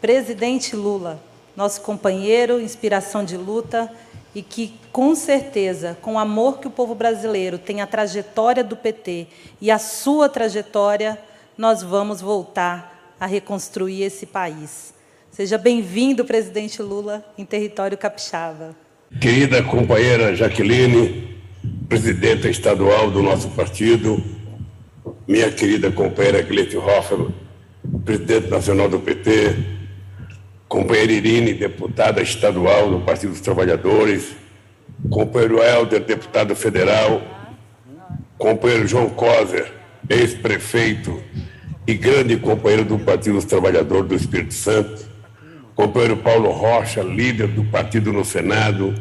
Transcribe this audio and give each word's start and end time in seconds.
Presidente 0.00 0.76
Lula, 0.76 1.20
nosso 1.56 1.80
companheiro, 1.80 2.60
inspiração 2.60 3.24
de 3.24 3.36
luta 3.36 3.90
e 4.34 4.42
que, 4.42 4.74
com 4.92 5.14
certeza, 5.14 5.96
com 6.02 6.14
o 6.14 6.18
amor 6.18 6.58
que 6.58 6.66
o 6.66 6.70
povo 6.70 6.94
brasileiro 6.94 7.56
tem 7.56 7.80
à 7.80 7.86
trajetória 7.86 8.62
do 8.62 8.76
PT 8.76 9.26
e 9.60 9.70
à 9.70 9.78
sua 9.78 10.28
trajetória, 10.28 11.18
nós 11.56 11.82
vamos 11.82 12.20
voltar 12.20 13.14
a 13.18 13.24
reconstruir 13.24 14.02
esse 14.02 14.26
país. 14.26 14.92
Seja 15.30 15.56
bem-vindo, 15.56 16.24
presidente 16.24 16.82
Lula, 16.82 17.24
em 17.38 17.46
território 17.46 17.96
capixaba. 17.96 18.76
Querida 19.18 19.62
companheira 19.62 20.36
Jaqueline, 20.36 21.40
presidenta 21.88 22.50
estadual 22.50 23.10
do 23.10 23.22
nosso 23.22 23.48
partido, 23.48 24.22
minha 25.26 25.50
querida 25.50 25.90
companheira 25.90 26.42
Gleite 26.42 26.76
Hoffmann, 26.76 27.32
presidente 28.04 28.48
nacional 28.48 28.88
do 28.88 28.98
PT, 28.98 29.75
companheira 30.76 31.10
Irine, 31.10 31.54
deputada 31.54 32.20
estadual 32.20 32.90
do 32.90 33.00
Partido 33.00 33.30
dos 33.30 33.40
Trabalhadores, 33.40 34.36
companheiro 35.08 35.62
Helder, 35.62 36.04
deputado 36.04 36.54
federal, 36.54 37.22
companheiro 38.36 38.86
João 38.86 39.08
Coser, 39.08 39.72
ex-prefeito 40.10 41.22
e 41.86 41.94
grande 41.94 42.36
companheiro 42.36 42.84
do 42.84 42.98
Partido 42.98 43.36
dos 43.36 43.46
Trabalhadores 43.46 44.06
do 44.06 44.14
Espírito 44.16 44.52
Santo, 44.52 45.08
companheiro 45.74 46.18
Paulo 46.18 46.50
Rocha, 46.50 47.02
líder 47.02 47.48
do 47.48 47.64
partido 47.64 48.12
no 48.12 48.22
Senado, 48.22 48.94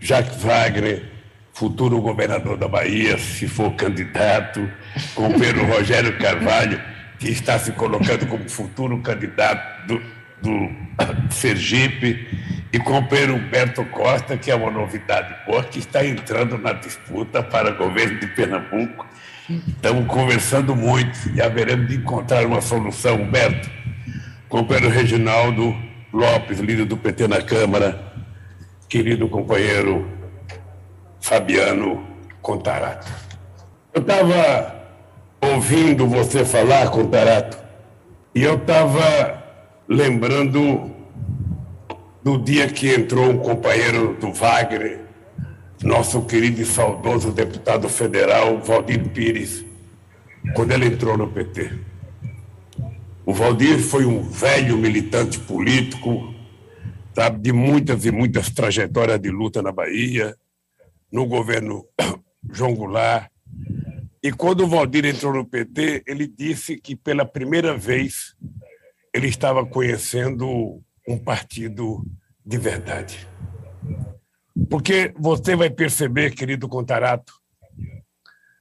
Jacques 0.00 0.42
Wagner, 0.42 1.04
futuro 1.52 2.00
governador 2.00 2.56
da 2.56 2.66
Bahia, 2.66 3.16
se 3.16 3.46
for 3.46 3.72
candidato, 3.74 4.68
companheiro 5.14 5.64
Rogério 5.66 6.18
Carvalho, 6.18 6.82
que 7.20 7.30
está 7.30 7.60
se 7.60 7.70
colocando 7.70 8.26
como 8.26 8.48
futuro 8.48 8.98
candidato 8.98 9.86
do, 9.86 10.02
do 10.42 10.70
Sergipe, 11.30 12.26
e 12.72 12.78
companheiro 12.78 13.34
Humberto 13.34 13.84
Costa, 13.86 14.36
que 14.36 14.50
é 14.50 14.54
uma 14.54 14.70
novidade 14.70 15.34
boa, 15.46 15.62
que 15.62 15.78
está 15.78 16.04
entrando 16.04 16.56
na 16.56 16.72
disputa 16.72 17.42
para 17.42 17.70
o 17.70 17.76
governo 17.76 18.18
de 18.18 18.26
Pernambuco. 18.28 19.06
Estamos 19.68 20.06
conversando 20.06 20.74
muito 20.74 21.18
e 21.34 21.42
haveremos 21.42 21.88
de 21.88 21.96
encontrar 21.96 22.46
uma 22.46 22.62
solução, 22.62 23.16
Humberto. 23.16 23.70
Companheiro 24.48 24.88
Reginaldo 24.88 25.74
Lopes, 26.12 26.60
líder 26.60 26.86
do 26.86 26.96
PT 26.96 27.28
na 27.28 27.42
Câmara, 27.42 28.12
querido 28.88 29.28
companheiro 29.28 30.10
Fabiano 31.20 32.06
Contarato. 32.40 33.10
Eu 33.92 34.00
estava 34.00 34.82
ouvindo 35.40 36.06
você 36.06 36.44
falar, 36.44 36.90
Contarato, 36.90 37.58
e 38.34 38.42
eu 38.42 38.56
estava 38.56 39.41
lembrando 39.88 40.90
do 42.22 42.38
dia 42.38 42.68
que 42.68 42.88
entrou 42.94 43.30
um 43.30 43.38
companheiro 43.38 44.14
do 44.14 44.32
Wagner, 44.32 45.00
nosso 45.82 46.22
querido 46.22 46.62
e 46.62 46.64
saudoso 46.64 47.32
deputado 47.32 47.88
federal, 47.88 48.60
Valdir 48.60 49.08
Pires, 49.08 49.64
quando 50.54 50.72
ele 50.72 50.86
entrou 50.86 51.16
no 51.16 51.28
PT. 51.28 51.72
O 53.26 53.34
Valdir 53.34 53.78
foi 53.78 54.04
um 54.04 54.22
velho 54.22 54.76
militante 54.76 55.38
político, 55.40 56.32
sabe, 57.14 57.40
de 57.40 57.52
muitas 57.52 58.04
e 58.04 58.10
muitas 58.10 58.50
trajetórias 58.50 59.20
de 59.20 59.30
luta 59.30 59.60
na 59.60 59.72
Bahia, 59.72 60.36
no 61.10 61.26
governo 61.26 61.84
João 62.52 62.74
Goulart. 62.74 63.28
E 64.22 64.30
quando 64.30 64.64
o 64.64 64.68
Valdir 64.68 65.04
entrou 65.04 65.34
no 65.34 65.44
PT, 65.44 66.04
ele 66.06 66.28
disse 66.28 66.76
que 66.76 66.94
pela 66.94 67.24
primeira 67.24 67.76
vez 67.76 68.36
ele 69.12 69.28
estava 69.28 69.64
conhecendo 69.66 70.82
um 71.06 71.18
partido 71.18 72.04
de 72.44 72.58
verdade. 72.58 73.28
Porque 74.68 75.12
você 75.18 75.54
vai 75.54 75.70
perceber, 75.70 76.34
querido 76.34 76.68
Contarato, 76.68 77.32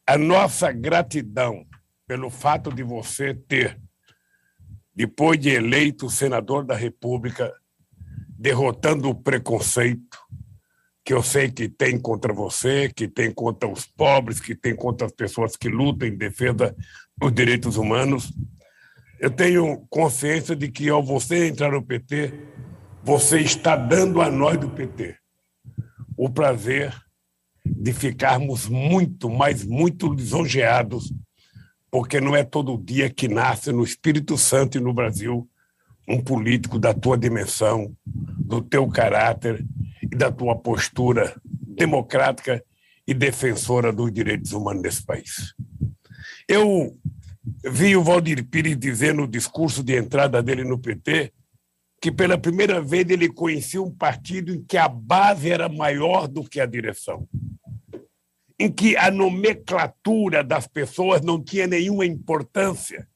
a 0.05 0.17
nossa 0.17 0.71
gratidão 0.71 1.65
pelo 2.07 2.29
fato 2.29 2.73
de 2.73 2.83
você 2.83 3.33
ter, 3.33 3.79
depois 4.93 5.39
de 5.39 5.49
eleito 5.49 6.09
senador 6.09 6.65
da 6.65 6.75
República, 6.75 7.53
derrotando 8.37 9.09
o 9.09 9.15
preconceito, 9.15 10.19
que 11.03 11.13
eu 11.13 11.23
sei 11.23 11.49
que 11.49 11.69
tem 11.69 11.99
contra 11.99 12.33
você, 12.33 12.91
que 12.93 13.07
tem 13.07 13.31
contra 13.31 13.69
os 13.69 13.85
pobres, 13.85 14.39
que 14.39 14.55
tem 14.55 14.75
contra 14.75 15.07
as 15.07 15.13
pessoas 15.13 15.55
que 15.55 15.69
lutam 15.69 16.07
em 16.07 16.17
defesa 16.17 16.75
dos 17.17 17.31
direitos 17.31 17.77
humanos. 17.77 18.33
Eu 19.21 19.29
tenho 19.29 19.85
consciência 19.87 20.55
de 20.55 20.67
que, 20.67 20.89
ao 20.89 21.03
você 21.03 21.47
entrar 21.47 21.71
no 21.71 21.83
PT, 21.83 22.33
você 23.03 23.39
está 23.39 23.75
dando 23.75 24.19
a 24.19 24.31
nós 24.31 24.57
do 24.57 24.67
PT 24.67 25.15
o 26.17 26.27
prazer 26.27 26.91
de 27.63 27.93
ficarmos 27.93 28.67
muito, 28.67 29.29
mas 29.29 29.63
muito 29.63 30.11
lisonjeados, 30.11 31.13
porque 31.91 32.19
não 32.19 32.35
é 32.35 32.43
todo 32.43 32.83
dia 32.83 33.11
que 33.11 33.27
nasce 33.27 33.71
no 33.71 33.83
Espírito 33.83 34.39
Santo 34.39 34.79
e 34.79 34.81
no 34.81 34.91
Brasil 34.91 35.47
um 36.07 36.19
político 36.19 36.79
da 36.79 36.91
tua 36.91 37.15
dimensão, 37.15 37.95
do 38.03 38.59
teu 38.59 38.87
caráter 38.87 39.63
e 40.01 40.15
da 40.15 40.31
tua 40.31 40.57
postura 40.57 41.39
democrática 41.45 42.63
e 43.07 43.13
defensora 43.13 43.93
dos 43.93 44.11
direitos 44.11 44.51
humanos 44.51 44.81
desse 44.81 45.05
país. 45.05 45.53
Eu 46.47 46.97
vi 47.63 47.95
o 47.95 48.03
Valdir 48.03 48.45
Pires 48.45 48.77
dizer 48.77 49.13
no 49.13 49.27
discurso 49.27 49.83
de 49.83 49.95
entrada 49.95 50.41
dele 50.41 50.63
no 50.63 50.79
PT 50.79 51.31
que 52.01 52.11
pela 52.11 52.37
primeira 52.37 52.81
vez 52.81 53.07
ele 53.09 53.29
conhecia 53.29 53.81
um 53.81 53.91
partido 53.91 54.51
em 54.51 54.63
que 54.63 54.75
a 54.75 54.87
base 54.87 55.51
era 55.51 55.69
maior 55.69 56.27
do 56.27 56.43
que 56.43 56.59
a 56.59 56.65
direção, 56.65 57.29
em 58.57 58.71
que 58.71 58.97
a 58.97 59.11
nomenclatura 59.11 60.43
das 60.43 60.65
pessoas 60.65 61.21
não 61.21 61.41
tinha 61.41 61.67
nenhuma 61.67 62.03
importância, 62.03 63.07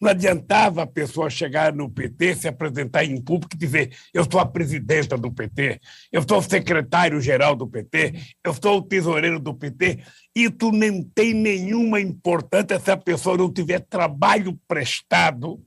não 0.00 0.10
adiantava 0.10 0.82
a 0.82 0.86
pessoa 0.86 1.28
chegar 1.28 1.72
no 1.72 1.90
PT, 1.90 2.36
se 2.36 2.48
apresentar 2.48 3.04
em 3.04 3.20
público 3.20 3.54
e 3.54 3.58
dizer: 3.58 3.96
eu 4.14 4.24
sou 4.30 4.40
a 4.40 4.46
presidenta 4.46 5.16
do 5.18 5.32
PT, 5.32 5.80
eu 6.12 6.22
sou 6.26 6.38
o 6.38 6.42
secretário-geral 6.42 7.56
do 7.56 7.66
PT, 7.66 8.14
eu 8.44 8.54
sou 8.54 8.78
o 8.78 8.82
tesoureiro 8.82 9.40
do 9.40 9.54
PT. 9.54 9.98
Isso 10.34 10.70
não 10.72 11.02
tem 11.02 11.34
nenhuma 11.34 12.00
importância 12.00 12.78
se 12.78 12.90
a 12.90 12.96
pessoa 12.96 13.36
não 13.36 13.52
tiver 13.52 13.80
trabalho 13.80 14.58
prestado 14.68 15.60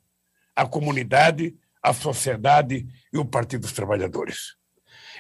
à 0.56 0.66
comunidade, 0.66 1.56
à 1.84 1.94
sociedade 1.94 2.88
e 3.14 3.18
ao 3.18 3.26
Partido 3.26 3.62
dos 3.62 3.74
Trabalhadores. 3.74 4.56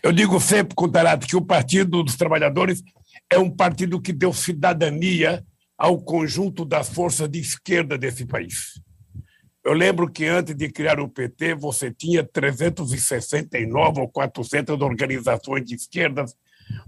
Eu 0.01 0.11
digo 0.11 0.39
sempre, 0.39 0.73
Contarato, 0.73 1.27
que 1.27 1.35
o 1.35 1.45
Partido 1.45 2.01
dos 2.01 2.15
Trabalhadores 2.15 2.81
é 3.29 3.37
um 3.37 3.49
partido 3.49 4.01
que 4.01 4.13
deu 4.13 4.33
cidadania 4.33 5.45
ao 5.77 5.99
conjunto 6.01 6.63
das 6.63 6.89
forças 6.89 7.29
de 7.29 7.39
esquerda 7.39 7.97
desse 7.97 8.25
país. 8.25 8.79
Eu 9.63 9.73
lembro 9.73 10.11
que 10.11 10.25
antes 10.25 10.55
de 10.55 10.69
criar 10.69 10.99
o 10.99 11.07
PT, 11.07 11.53
você 11.53 11.91
tinha 11.91 12.23
369 12.23 14.01
ou 14.01 14.09
400 14.09 14.81
organizações 14.81 15.63
de 15.63 15.75
esquerdas, 15.75 16.35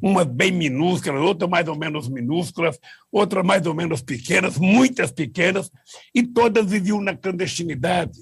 umas 0.02 0.26
bem 0.26 0.52
minúsculas, 0.52 1.22
outras 1.22 1.50
mais 1.50 1.68
ou 1.68 1.78
menos 1.78 2.10
minúsculas, 2.10 2.80
outras 3.12 3.46
mais 3.46 3.66
ou 3.68 3.76
menos 3.76 4.02
pequenas, 4.02 4.58
muitas 4.58 5.12
pequenas, 5.12 5.70
e 6.16 6.24
todas 6.24 6.66
viviam 6.70 7.00
na 7.00 7.16
clandestinidade. 7.16 8.20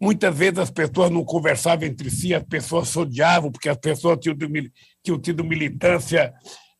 Muitas 0.00 0.36
vezes 0.36 0.58
as 0.58 0.70
pessoas 0.70 1.10
não 1.10 1.24
conversavam 1.24 1.86
entre 1.86 2.10
si, 2.10 2.34
as 2.34 2.44
pessoas 2.44 2.88
se 2.88 2.98
odiavam, 2.98 3.50
porque 3.50 3.68
as 3.68 3.76
pessoas 3.76 4.18
tinham, 4.20 4.36
tinham 5.02 5.18
tido 5.18 5.42
militância, 5.42 6.32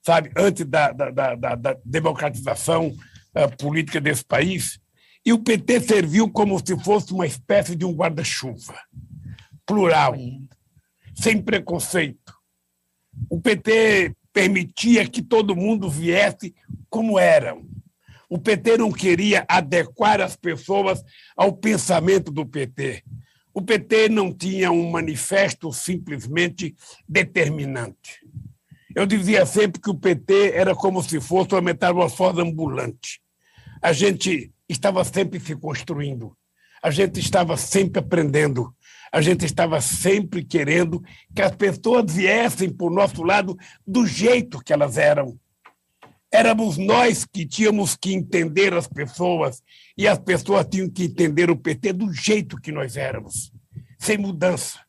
sabe, 0.04 0.30
antes 0.36 0.64
da, 0.64 0.92
da, 0.92 1.10
da, 1.10 1.54
da 1.54 1.76
democratização 1.84 2.88
uh, 2.88 3.56
política 3.58 4.00
desse 4.00 4.24
país. 4.24 4.78
E 5.24 5.32
o 5.32 5.38
PT 5.38 5.80
serviu 5.80 6.30
como 6.30 6.58
se 6.58 6.78
fosse 6.78 7.12
uma 7.12 7.26
espécie 7.26 7.74
de 7.74 7.84
um 7.84 7.92
guarda-chuva, 7.92 8.78
plural, 9.64 10.14
sem 11.14 11.40
preconceito. 11.40 12.34
O 13.30 13.40
PT 13.40 14.14
permitia 14.32 15.08
que 15.08 15.22
todo 15.22 15.56
mundo 15.56 15.88
viesse 15.88 16.54
como 16.90 17.18
eram. 17.18 17.66
O 18.28 18.38
PT 18.38 18.78
não 18.78 18.90
queria 18.90 19.44
adequar 19.48 20.20
as 20.20 20.36
pessoas 20.36 21.02
ao 21.36 21.52
pensamento 21.52 22.30
do 22.30 22.44
PT. 22.44 23.02
O 23.52 23.62
PT 23.62 24.08
não 24.08 24.32
tinha 24.32 24.72
um 24.72 24.90
manifesto 24.90 25.72
simplesmente 25.72 26.74
determinante. 27.08 28.20
Eu 28.94 29.06
dizia 29.06 29.46
sempre 29.46 29.80
que 29.80 29.90
o 29.90 29.94
PT 29.94 30.52
era 30.52 30.74
como 30.74 31.02
se 31.02 31.20
fosse 31.20 31.54
uma 31.54 31.60
metamorfose 31.60 32.40
ambulante. 32.40 33.20
A 33.80 33.92
gente 33.92 34.53
estava 34.68 35.04
sempre 35.04 35.38
se 35.40 35.54
construindo, 35.54 36.36
a 36.82 36.90
gente 36.90 37.18
estava 37.18 37.56
sempre 37.56 38.00
aprendendo, 38.00 38.74
a 39.12 39.20
gente 39.20 39.44
estava 39.44 39.80
sempre 39.80 40.44
querendo 40.44 41.02
que 41.34 41.40
as 41.40 41.54
pessoas 41.54 42.12
viessem 42.12 42.68
por 42.68 42.90
nosso 42.90 43.22
lado 43.22 43.56
do 43.86 44.06
jeito 44.06 44.62
que 44.62 44.72
elas 44.72 44.98
eram. 44.98 45.38
Éramos 46.32 46.76
nós 46.76 47.24
que 47.24 47.46
tínhamos 47.46 47.96
que 47.96 48.12
entender 48.12 48.74
as 48.74 48.88
pessoas 48.88 49.62
e 49.96 50.08
as 50.08 50.18
pessoas 50.18 50.66
tinham 50.68 50.90
que 50.90 51.04
entender 51.04 51.48
o 51.48 51.56
PT 51.56 51.92
do 51.92 52.12
jeito 52.12 52.60
que 52.60 52.72
nós 52.72 52.96
éramos. 52.96 53.52
sem 53.98 54.18
mudança. 54.18 54.80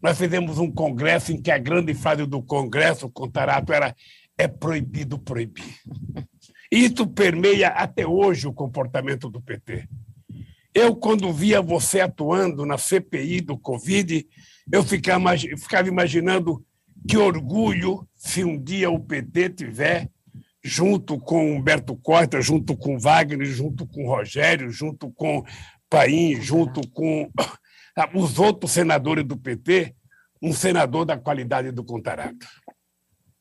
Nós 0.00 0.16
fizemos 0.16 0.58
um 0.58 0.70
congresso 0.70 1.32
em 1.32 1.40
que 1.40 1.50
a 1.50 1.58
grande 1.58 1.94
frase 1.94 2.26
do 2.26 2.42
congresso, 2.42 3.10
Contarato, 3.10 3.72
era 3.72 3.94
é 4.38 4.48
proibido 4.48 5.18
proibir. 5.18 5.76
Isso 6.72 7.06
permeia 7.06 7.68
até 7.68 8.06
hoje 8.06 8.48
o 8.48 8.52
comportamento 8.52 9.28
do 9.28 9.42
PT. 9.42 9.86
Eu, 10.72 10.96
quando 10.96 11.30
via 11.30 11.60
você 11.60 12.00
atuando 12.00 12.64
na 12.64 12.78
CPI 12.78 13.42
do 13.42 13.58
Covid, 13.58 14.26
eu 14.72 14.82
ficava, 14.82 15.36
ficava 15.36 15.86
imaginando 15.86 16.64
que 17.06 17.18
orgulho 17.18 18.08
se 18.16 18.42
um 18.42 18.58
dia 18.58 18.90
o 18.90 18.98
PT 18.98 19.50
tiver 19.50 20.08
junto 20.64 21.18
com 21.18 21.56
Humberto 21.56 21.94
Costa, 21.94 22.40
junto 22.40 22.74
com 22.74 22.98
Wagner, 22.98 23.46
junto 23.48 23.86
com 23.86 24.06
Rogério, 24.06 24.70
junto 24.70 25.10
com 25.10 25.44
Paim, 25.90 26.40
junto 26.40 26.88
com 26.88 27.30
os 28.14 28.38
outros 28.38 28.72
senadores 28.72 29.26
do 29.26 29.36
PT, 29.36 29.94
um 30.40 30.54
senador 30.54 31.04
da 31.04 31.18
qualidade 31.18 31.70
do 31.70 31.84
Contarato. 31.84 32.46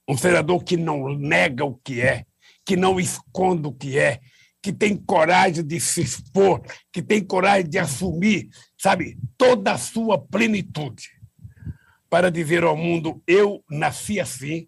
Um 0.05 0.17
senador 0.17 0.65
que 0.65 0.75
não 0.75 1.17
nega 1.17 1.63
o 1.63 1.75
que 1.75 2.01
é, 2.01 2.25
que 2.65 2.75
não 2.75 2.99
esconde 2.99 3.67
o 3.67 3.73
que 3.73 3.97
é, 3.97 4.19
que 4.61 4.71
tem 4.71 4.95
coragem 4.95 5.63
de 5.65 5.79
se 5.79 6.01
expor, 6.01 6.61
que 6.91 7.01
tem 7.01 7.23
coragem 7.23 7.69
de 7.69 7.79
assumir, 7.79 8.49
sabe, 8.77 9.17
toda 9.37 9.73
a 9.73 9.77
sua 9.77 10.19
plenitude, 10.19 11.09
para 12.09 12.29
dizer 12.29 12.63
ao 12.63 12.77
mundo: 12.77 13.21
eu 13.25 13.63
nasci 13.69 14.19
assim, 14.19 14.67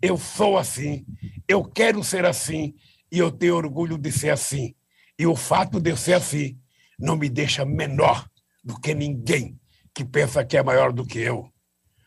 eu 0.00 0.16
sou 0.16 0.56
assim, 0.56 1.04
eu 1.46 1.64
quero 1.64 2.02
ser 2.02 2.24
assim 2.24 2.74
e 3.12 3.18
eu 3.18 3.30
tenho 3.30 3.56
orgulho 3.56 3.98
de 3.98 4.10
ser 4.10 4.30
assim. 4.30 4.74
E 5.18 5.26
o 5.26 5.36
fato 5.36 5.80
de 5.80 5.90
eu 5.90 5.96
ser 5.96 6.14
assim 6.14 6.58
não 6.98 7.16
me 7.16 7.28
deixa 7.28 7.64
menor 7.64 8.28
do 8.62 8.80
que 8.80 8.94
ninguém 8.94 9.58
que 9.94 10.04
pensa 10.04 10.44
que 10.44 10.56
é 10.56 10.62
maior 10.62 10.92
do 10.92 11.06
que 11.06 11.18
eu. 11.18 11.48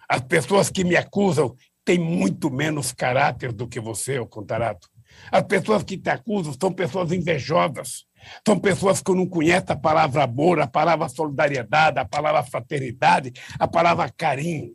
As 0.09 0.21
pessoas 0.21 0.69
que 0.69 0.83
me 0.83 0.95
acusam 0.95 1.55
têm 1.85 1.99
muito 1.99 2.49
menos 2.49 2.91
caráter 2.91 3.53
do 3.53 3.67
que 3.67 3.79
você, 3.79 4.19
o 4.19 4.27
Contarato. 4.27 4.89
As 5.31 5.43
pessoas 5.43 5.83
que 5.83 5.97
te 5.97 6.09
acusam 6.09 6.53
são 6.59 6.71
pessoas 6.71 7.11
invejosas, 7.11 8.05
são 8.45 8.59
pessoas 8.59 9.01
que 9.01 9.13
não 9.13 9.27
conhecem 9.27 9.65
a 9.69 9.75
palavra 9.75 10.23
amor, 10.23 10.59
a 10.59 10.67
palavra 10.67 11.07
solidariedade, 11.09 11.99
a 11.99 12.05
palavra 12.05 12.43
fraternidade, 12.43 13.33
a 13.59 13.67
palavra 13.67 14.09
carinho. 14.09 14.73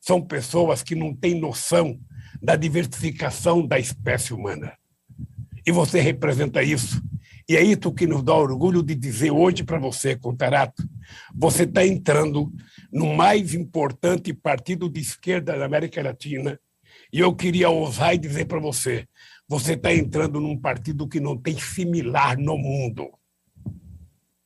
São 0.00 0.20
pessoas 0.20 0.82
que 0.82 0.94
não 0.94 1.14
têm 1.14 1.38
noção 1.38 1.98
da 2.42 2.56
diversificação 2.56 3.66
da 3.66 3.78
espécie 3.78 4.34
humana. 4.34 4.76
E 5.64 5.70
você 5.70 6.00
representa 6.00 6.62
isso. 6.62 7.00
E 7.48 7.56
é 7.56 7.62
isso 7.62 7.92
que 7.92 8.06
nos 8.06 8.22
dá 8.22 8.34
orgulho 8.34 8.82
de 8.82 8.94
dizer 8.94 9.30
hoje 9.30 9.62
para 9.62 9.78
você, 9.78 10.16
Contarato. 10.16 10.82
Você 11.34 11.64
está 11.64 11.86
entrando 11.86 12.52
no 12.92 13.14
mais 13.14 13.54
importante 13.54 14.32
partido 14.32 14.88
de 14.88 15.00
esquerda 15.00 15.58
da 15.58 15.64
América 15.64 16.02
Latina. 16.02 16.58
E 17.12 17.20
eu 17.20 17.34
queria 17.34 17.68
ousar 17.68 18.14
e 18.14 18.18
dizer 18.18 18.46
para 18.46 18.58
você: 18.58 19.06
você 19.46 19.74
está 19.74 19.94
entrando 19.94 20.40
num 20.40 20.56
partido 20.56 21.06
que 21.06 21.20
não 21.20 21.36
tem 21.36 21.58
similar 21.58 22.38
no 22.38 22.56
mundo. 22.56 23.10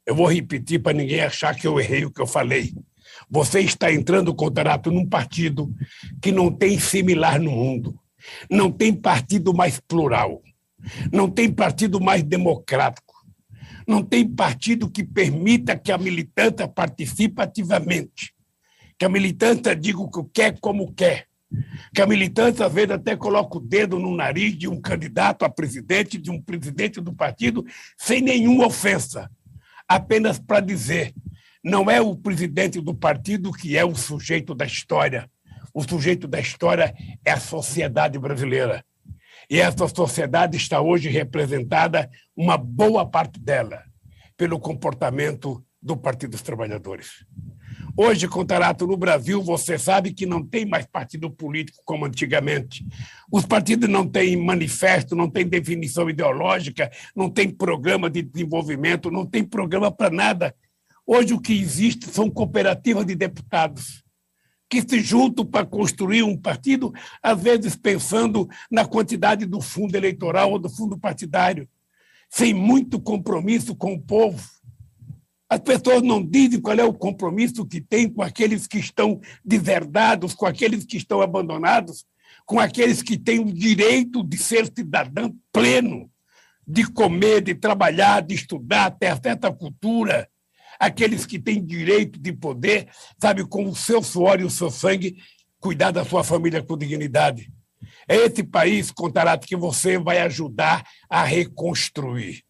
Eu 0.04 0.16
vou 0.16 0.26
repetir 0.26 0.82
para 0.82 0.96
ninguém 0.96 1.20
achar 1.20 1.54
que 1.54 1.66
eu 1.66 1.78
errei 1.78 2.04
o 2.04 2.10
que 2.10 2.20
eu 2.20 2.26
falei. 2.26 2.74
Você 3.30 3.60
está 3.60 3.92
entrando, 3.92 4.34
Contarato, 4.34 4.90
num 4.90 5.06
partido 5.06 5.72
que 6.20 6.32
não 6.32 6.50
tem 6.50 6.78
similar 6.78 7.40
no 7.40 7.52
mundo. 7.52 7.98
Não 8.50 8.70
tem 8.70 8.92
partido 8.92 9.54
mais 9.54 9.78
plural. 9.80 10.42
Não 11.12 11.30
tem 11.30 11.52
partido 11.52 12.00
mais 12.00 12.22
democrático. 12.22 13.14
Não 13.86 14.02
tem 14.02 14.28
partido 14.28 14.90
que 14.90 15.04
permita 15.04 15.76
que 15.76 15.92
a 15.92 15.98
militância 15.98 16.66
participe 16.66 17.40
ativamente. 17.40 18.34
Que 18.98 19.04
a 19.04 19.08
militância 19.08 19.74
diga 19.74 20.00
o 20.00 20.10
que 20.10 20.22
quer 20.32 20.58
como 20.58 20.92
quer 20.92 21.28
que 21.94 22.02
a 22.02 22.06
militância, 22.06 22.66
às 22.66 22.72
vezes, 22.72 22.92
até 22.92 23.16
coloca 23.16 23.58
o 23.58 23.60
dedo 23.60 23.98
no 23.98 24.14
nariz 24.14 24.56
de 24.56 24.68
um 24.68 24.80
candidato 24.80 25.44
a 25.44 25.48
presidente, 25.48 26.18
de 26.18 26.30
um 26.30 26.40
presidente 26.40 27.00
do 27.00 27.12
partido, 27.12 27.64
sem 27.96 28.20
nenhuma 28.20 28.66
ofensa, 28.66 29.30
apenas 29.88 30.38
para 30.38 30.60
dizer: 30.60 31.14
não 31.62 31.90
é 31.90 32.00
o 32.00 32.14
presidente 32.16 32.80
do 32.80 32.94
partido 32.94 33.52
que 33.52 33.76
é 33.76 33.84
o 33.84 33.94
sujeito 33.94 34.54
da 34.54 34.64
história. 34.64 35.30
O 35.72 35.82
sujeito 35.82 36.26
da 36.26 36.40
história 36.40 36.94
é 37.24 37.32
a 37.32 37.40
sociedade 37.40 38.18
brasileira. 38.18 38.84
E 39.48 39.60
essa 39.60 39.86
sociedade 39.86 40.56
está 40.56 40.80
hoje 40.80 41.08
representada, 41.08 42.10
uma 42.36 42.56
boa 42.56 43.06
parte 43.06 43.38
dela, 43.38 43.82
pelo 44.36 44.58
comportamento 44.58 45.62
do 45.80 45.96
Partido 45.96 46.30
dos 46.30 46.42
Trabalhadores. 46.42 47.24
Hoje, 47.98 48.28
Contarato, 48.28 48.86
no 48.86 48.94
Brasil, 48.94 49.42
você 49.42 49.78
sabe 49.78 50.12
que 50.12 50.26
não 50.26 50.44
tem 50.44 50.66
mais 50.66 50.84
partido 50.84 51.30
político 51.30 51.78
como 51.82 52.04
antigamente. 52.04 52.86
Os 53.32 53.46
partidos 53.46 53.88
não 53.88 54.06
têm 54.06 54.36
manifesto, 54.36 55.16
não 55.16 55.30
têm 55.30 55.48
definição 55.48 56.10
ideológica, 56.10 56.90
não 57.16 57.30
têm 57.30 57.48
programa 57.48 58.10
de 58.10 58.20
desenvolvimento, 58.20 59.10
não 59.10 59.24
tem 59.24 59.42
programa 59.42 59.90
para 59.90 60.10
nada. 60.10 60.54
Hoje, 61.06 61.32
o 61.32 61.40
que 61.40 61.58
existe 61.58 62.10
são 62.10 62.28
cooperativas 62.28 63.06
de 63.06 63.14
deputados 63.14 64.04
que 64.68 64.82
se 64.82 65.00
juntam 65.00 65.46
para 65.46 65.64
construir 65.64 66.22
um 66.22 66.36
partido, 66.36 66.92
às 67.22 67.40
vezes 67.40 67.76
pensando 67.76 68.46
na 68.70 68.84
quantidade 68.84 69.46
do 69.46 69.62
fundo 69.62 69.96
eleitoral 69.96 70.52
ou 70.52 70.58
do 70.58 70.68
fundo 70.68 70.98
partidário, 70.98 71.66
sem 72.28 72.52
muito 72.52 73.00
compromisso 73.00 73.74
com 73.74 73.94
o 73.94 74.02
povo 74.02 74.55
as 75.48 75.60
pessoas 75.60 76.02
não 76.02 76.24
dizem 76.24 76.60
qual 76.60 76.76
é 76.76 76.84
o 76.84 76.92
compromisso 76.92 77.64
que 77.64 77.80
tem 77.80 78.08
com 78.08 78.22
aqueles 78.22 78.66
que 78.66 78.78
estão 78.78 79.20
deserdados, 79.44 80.34
com 80.34 80.44
aqueles 80.44 80.84
que 80.84 80.96
estão 80.96 81.20
abandonados, 81.20 82.04
com 82.44 82.58
aqueles 82.58 83.02
que 83.02 83.16
têm 83.16 83.38
o 83.38 83.52
direito 83.52 84.24
de 84.24 84.36
ser 84.38 84.66
cidadão 84.66 85.34
pleno, 85.52 86.10
de 86.66 86.84
comer, 86.84 87.42
de 87.42 87.54
trabalhar, 87.54 88.22
de 88.22 88.34
estudar, 88.34 88.90
ter 88.90 89.16
certa 89.22 89.52
cultura, 89.52 90.28
aqueles 90.80 91.24
que 91.24 91.38
têm 91.38 91.64
direito 91.64 92.18
de 92.18 92.32
poder, 92.32 92.88
sabe, 93.20 93.46
com 93.46 93.68
o 93.68 93.74
seu 93.74 94.02
suor 94.02 94.40
e 94.40 94.44
o 94.44 94.50
seu 94.50 94.70
sangue, 94.70 95.16
cuidar 95.60 95.92
da 95.92 96.04
sua 96.04 96.24
família 96.24 96.62
com 96.62 96.76
dignidade. 96.76 97.52
É 98.08 98.16
esse 98.16 98.44
país, 98.44 98.90
Contarato, 98.90 99.46
que 99.46 99.56
você 99.56 99.98
vai 99.98 100.18
ajudar 100.18 100.86
a 101.10 101.24
reconstruir. 101.24 102.44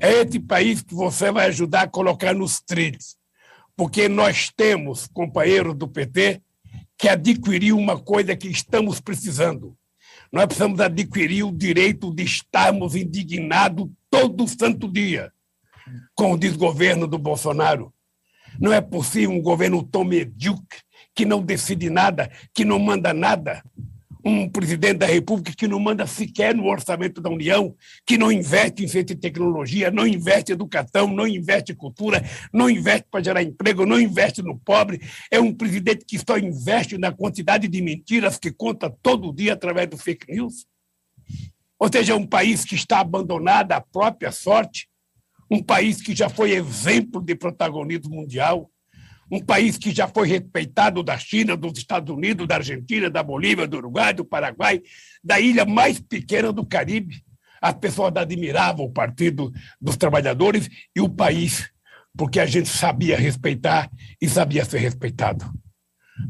É 0.00 0.22
esse 0.22 0.38
país 0.38 0.82
que 0.82 0.94
você 0.94 1.32
vai 1.32 1.46
ajudar 1.46 1.82
a 1.82 1.88
colocar 1.88 2.32
nos 2.32 2.60
trilhos. 2.60 3.16
Porque 3.76 4.08
nós 4.08 4.52
temos, 4.56 5.08
companheiros 5.08 5.74
do 5.74 5.88
PT, 5.88 6.40
que 6.96 7.08
adquirir 7.08 7.72
uma 7.72 7.98
coisa 7.98 8.36
que 8.36 8.46
estamos 8.48 9.00
precisando. 9.00 9.76
Nós 10.32 10.46
precisamos 10.46 10.78
adquirir 10.78 11.42
o 11.42 11.52
direito 11.52 12.14
de 12.14 12.22
estarmos 12.22 12.94
indignados 12.94 13.88
todo 14.08 14.46
santo 14.46 14.90
dia 14.90 15.32
com 16.14 16.32
o 16.32 16.38
desgoverno 16.38 17.08
do 17.08 17.18
Bolsonaro. 17.18 17.92
Não 18.60 18.72
é 18.72 18.80
possível 18.80 19.32
um 19.32 19.42
governo 19.42 19.82
tão 19.82 20.04
medíocre, 20.04 20.78
que 21.12 21.24
não 21.24 21.42
decide 21.42 21.90
nada, 21.90 22.30
que 22.52 22.64
não 22.64 22.78
manda 22.78 23.12
nada 23.12 23.62
um 24.24 24.48
presidente 24.48 24.98
da 24.98 25.06
República 25.06 25.54
que 25.54 25.68
não 25.68 25.78
manda 25.78 26.06
sequer 26.06 26.54
no 26.54 26.64
orçamento 26.66 27.20
da 27.20 27.28
União, 27.28 27.76
que 28.06 28.16
não 28.16 28.32
investe 28.32 28.82
em 28.82 28.88
ciência 28.88 29.12
e 29.12 29.16
tecnologia, 29.16 29.90
não 29.90 30.06
investe 30.06 30.50
em 30.50 30.54
educação, 30.54 31.06
não 31.08 31.26
investe 31.26 31.72
em 31.72 31.74
cultura, 31.74 32.24
não 32.52 32.70
investe 32.70 33.06
para 33.10 33.22
gerar 33.22 33.42
emprego, 33.42 33.84
não 33.84 34.00
investe 34.00 34.42
no 34.42 34.58
pobre. 34.58 35.00
É 35.30 35.38
um 35.38 35.52
presidente 35.52 36.06
que 36.06 36.18
só 36.18 36.38
investe 36.38 36.96
na 36.96 37.12
quantidade 37.12 37.68
de 37.68 37.82
mentiras 37.82 38.38
que 38.38 38.50
conta 38.50 38.88
todo 39.02 39.34
dia 39.34 39.52
através 39.52 39.88
do 39.88 39.98
fake 39.98 40.32
news. 40.32 40.66
Ou 41.78 41.90
seja, 41.92 42.12
é 42.12 42.16
um 42.16 42.26
país 42.26 42.64
que 42.64 42.74
está 42.74 43.00
abandonado 43.00 43.72
à 43.72 43.80
própria 43.80 44.32
sorte, 44.32 44.88
um 45.50 45.62
país 45.62 46.00
que 46.00 46.16
já 46.16 46.30
foi 46.30 46.52
exemplo 46.52 47.20
de 47.20 47.34
protagonismo 47.34 48.14
mundial, 48.14 48.70
um 49.30 49.40
país 49.40 49.78
que 49.78 49.90
já 49.90 50.06
foi 50.08 50.28
respeitado 50.28 51.02
da 51.02 51.18
China, 51.18 51.56
dos 51.56 51.78
Estados 51.78 52.14
Unidos, 52.14 52.46
da 52.46 52.56
Argentina, 52.56 53.10
da 53.10 53.22
Bolívia, 53.22 53.66
do 53.66 53.76
Uruguai, 53.78 54.12
do 54.12 54.24
Paraguai, 54.24 54.82
da 55.22 55.40
ilha 55.40 55.64
mais 55.64 55.98
pequena 56.00 56.52
do 56.52 56.64
Caribe. 56.64 57.24
As 57.60 57.74
pessoas 57.74 58.14
admiravam 58.16 58.84
o 58.84 58.92
Partido 58.92 59.52
dos 59.80 59.96
Trabalhadores 59.96 60.68
e 60.94 61.00
o 61.00 61.08
país, 61.08 61.70
porque 62.16 62.38
a 62.38 62.46
gente 62.46 62.68
sabia 62.68 63.16
respeitar 63.16 63.90
e 64.20 64.28
sabia 64.28 64.64
ser 64.64 64.78
respeitado. 64.78 65.50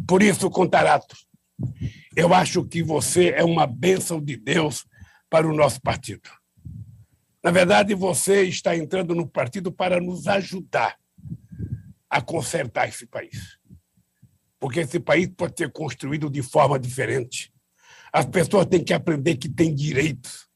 Por 0.06 0.22
isso, 0.22 0.48
Contarato, 0.48 1.16
eu 2.16 2.32
acho 2.32 2.64
que 2.64 2.82
você 2.82 3.30
é 3.30 3.44
uma 3.44 3.66
bênção 3.66 4.20
de 4.20 4.36
Deus 4.36 4.86
para 5.28 5.46
o 5.46 5.54
nosso 5.54 5.80
partido. 5.80 6.30
Na 7.42 7.50
verdade, 7.50 7.94
você 7.94 8.44
está 8.44 8.74
entrando 8.74 9.14
no 9.14 9.26
partido 9.26 9.70
para 9.70 10.00
nos 10.00 10.26
ajudar 10.26 10.96
a 12.14 12.20
consertar 12.20 12.88
esse 12.88 13.06
país. 13.06 13.58
Porque 14.60 14.78
esse 14.78 15.00
país 15.00 15.28
pode 15.36 15.54
ser 15.58 15.72
construído 15.72 16.30
de 16.30 16.42
forma 16.42 16.78
diferente. 16.78 17.52
As 18.12 18.24
pessoas 18.24 18.66
têm 18.66 18.84
que 18.84 18.94
aprender 18.94 19.36
que 19.36 19.48
têm 19.48 19.74
direitos. 19.74 20.46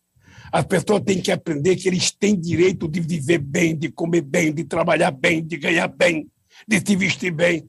As 0.53 0.65
pessoas 0.65 1.03
têm 1.05 1.21
que 1.21 1.33
aprender 1.33 1.75
que 1.75 1.89
eles 1.89 2.13
têm 2.13 2.39
direito 2.39 2.87
de 2.87 3.01
viver 3.01 3.39
bem, 3.39 3.77
de 3.77 3.91
comer 3.91 4.21
bem, 4.21 4.55
de 4.55 4.63
trabalhar 4.63 5.11
bem, 5.11 5.45
de 5.45 5.57
ganhar 5.57 5.89
bem. 5.89 6.31
de 6.67 6.79
se 6.79 6.95
vestir 6.95 7.33
bem. 7.33 7.69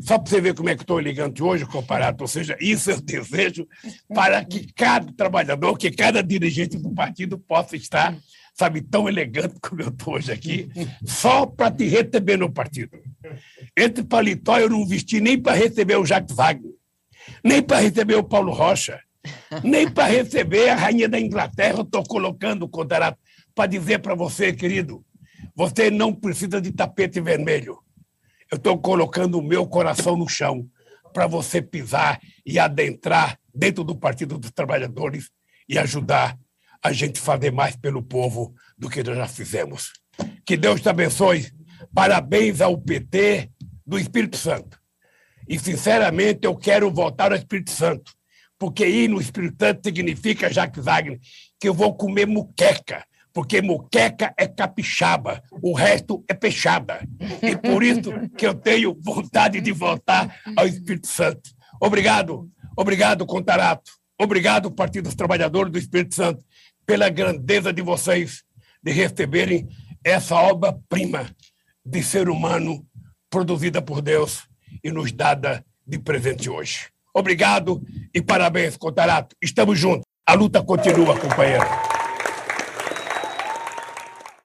Só 0.00 0.18
para 0.18 0.30
você 0.30 0.40
ver 0.40 0.54
como 0.54 0.68
é 0.68 0.74
que 0.74 0.82
estou 0.82 0.98
elegante 0.98 1.40
hoje, 1.40 1.64
comparado. 1.64 2.22
Ou 2.22 2.28
seja, 2.28 2.56
isso 2.60 2.90
eu 2.90 3.00
desejo 3.00 3.68
para 4.12 4.44
que 4.44 4.72
cada 4.72 5.12
trabalhador, 5.12 5.78
que 5.78 5.92
cada 5.92 6.22
dirigente 6.22 6.76
do 6.76 6.90
partido 6.92 7.38
possa 7.38 7.76
estar, 7.76 8.16
sabe, 8.58 8.82
tão 8.82 9.08
elegante 9.08 9.54
como 9.60 9.80
eu 9.80 9.88
estou 9.88 10.14
hoje 10.14 10.32
aqui, 10.32 10.68
só 11.04 11.46
para 11.46 11.70
te 11.70 11.86
receber 11.86 12.36
no 12.36 12.50
partido. 12.50 12.98
Entre 13.76 14.02
paletó 14.02 14.58
eu 14.58 14.68
não 14.68 14.84
vesti 14.84 15.20
nem 15.20 15.40
para 15.40 15.54
receber 15.54 15.96
o 15.96 16.04
Jacques 16.04 16.34
Wagner, 16.34 16.72
nem 17.44 17.62
para 17.62 17.78
receber 17.78 18.16
o 18.16 18.24
Paulo 18.24 18.52
Rocha, 18.52 19.00
nem 19.62 19.88
para 19.88 20.06
receber 20.08 20.70
a 20.70 20.74
rainha 20.74 21.08
da 21.08 21.20
Inglaterra. 21.20 21.82
Estou 21.82 22.02
colocando 22.02 22.64
o 22.64 22.68
contrato 22.68 23.16
para 23.54 23.66
dizer 23.66 24.00
para 24.00 24.14
você, 24.14 24.52
querido, 24.52 25.04
você 25.54 25.88
não 25.90 26.12
precisa 26.12 26.60
de 26.60 26.72
tapete 26.72 27.20
vermelho. 27.20 27.78
Eu 28.50 28.56
estou 28.56 28.76
colocando 28.78 29.38
o 29.38 29.42
meu 29.42 29.66
coração 29.68 30.16
no 30.16 30.28
chão 30.28 30.66
para 31.12 31.26
você 31.26 31.62
pisar 31.62 32.20
e 32.44 32.58
adentrar 32.58 33.38
dentro 33.54 33.84
do 33.84 33.96
Partido 33.96 34.38
dos 34.38 34.50
Trabalhadores 34.50 35.30
e 35.68 35.78
ajudar 35.78 36.36
a 36.82 36.92
gente 36.92 37.18
fazer 37.20 37.50
mais 37.50 37.76
pelo 37.76 38.02
povo 38.02 38.54
do 38.76 38.88
que 38.88 39.02
nós 39.02 39.16
já 39.16 39.28
fizemos. 39.28 39.92
Que 40.44 40.56
Deus 40.56 40.80
te 40.80 40.88
abençoe. 40.88 41.46
Parabéns 41.94 42.60
ao 42.60 42.76
PT 42.78 43.50
do 43.86 43.98
Espírito 43.98 44.36
Santo. 44.36 44.78
E, 45.48 45.58
sinceramente, 45.58 46.40
eu 46.42 46.54
quero 46.54 46.90
voltar 46.90 47.32
ao 47.32 47.38
Espírito 47.38 47.70
Santo, 47.70 48.12
porque 48.58 48.86
ir 48.86 49.08
no 49.08 49.20
Espírito 49.20 49.56
Santo 49.58 49.80
significa, 49.82 50.52
Jacques 50.52 50.84
Wagner, 50.84 51.18
que 51.58 51.68
eu 51.68 51.74
vou 51.74 51.94
comer 51.94 52.26
muqueca, 52.26 53.04
porque 53.32 53.62
muqueca 53.62 54.34
é 54.36 54.46
capixaba, 54.46 55.42
o 55.62 55.72
resto 55.72 56.22
é 56.28 56.34
peixada. 56.34 57.00
E 57.42 57.56
por 57.56 57.82
isso 57.82 58.10
que 58.36 58.46
eu 58.46 58.54
tenho 58.54 58.96
vontade 59.00 59.60
de 59.60 59.72
voltar 59.72 60.40
ao 60.56 60.66
Espírito 60.66 61.06
Santo. 61.06 61.50
Obrigado, 61.80 62.50
obrigado, 62.76 63.24
Contarato. 63.24 63.92
Obrigado, 64.18 64.70
Partido 64.70 65.04
dos 65.04 65.14
Trabalhadores 65.14 65.72
do 65.72 65.78
Espírito 65.78 66.14
Santo, 66.14 66.44
pela 66.84 67.08
grandeza 67.08 67.72
de 67.72 67.82
vocês 67.82 68.42
de 68.82 68.90
receberem 68.90 69.68
essa 70.02 70.34
obra-prima 70.34 71.30
de 71.84 72.02
ser 72.02 72.28
humano 72.28 72.84
produzida 73.30 73.80
por 73.80 74.02
Deus 74.02 74.48
e 74.82 74.90
nos 74.90 75.12
dada 75.12 75.64
de 75.86 75.98
presente 75.98 76.50
hoje. 76.50 76.88
Obrigado 77.14 77.82
e 78.14 78.20
parabéns, 78.20 78.76
Contarato. 78.76 79.34
Estamos 79.42 79.78
juntos. 79.78 80.04
A 80.26 80.34
luta 80.34 80.62
continua, 80.62 81.18
companheiro. 81.18 81.87